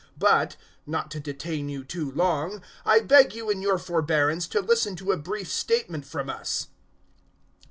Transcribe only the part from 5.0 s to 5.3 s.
a